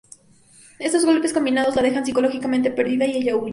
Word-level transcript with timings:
Estos 0.79 1.05
golpes 1.05 1.31
combinados 1.31 1.75
la 1.75 1.83
dejan 1.83 2.03
psicológicamente 2.03 2.71
perdida, 2.71 3.05
y 3.05 3.17
ella 3.17 3.35
huye. 3.35 3.49